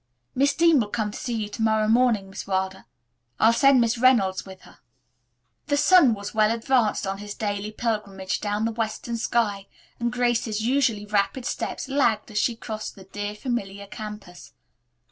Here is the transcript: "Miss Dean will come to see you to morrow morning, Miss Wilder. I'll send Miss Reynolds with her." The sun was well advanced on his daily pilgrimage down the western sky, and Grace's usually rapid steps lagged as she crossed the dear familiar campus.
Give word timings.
"Miss 0.33 0.55
Dean 0.55 0.79
will 0.79 0.87
come 0.89 1.11
to 1.11 1.19
see 1.19 1.35
you 1.35 1.47
to 1.49 1.61
morrow 1.61 1.87
morning, 1.87 2.27
Miss 2.31 2.47
Wilder. 2.47 2.85
I'll 3.39 3.53
send 3.53 3.79
Miss 3.79 3.99
Reynolds 3.99 4.47
with 4.47 4.61
her." 4.61 4.79
The 5.67 5.77
sun 5.77 6.15
was 6.15 6.33
well 6.33 6.49
advanced 6.51 7.05
on 7.05 7.19
his 7.19 7.35
daily 7.35 7.71
pilgrimage 7.71 8.41
down 8.41 8.65
the 8.65 8.71
western 8.71 9.17
sky, 9.17 9.67
and 9.99 10.11
Grace's 10.11 10.61
usually 10.61 11.05
rapid 11.05 11.45
steps 11.45 11.87
lagged 11.87 12.31
as 12.31 12.39
she 12.39 12.55
crossed 12.55 12.95
the 12.95 13.03
dear 13.03 13.35
familiar 13.35 13.85
campus. 13.85 14.53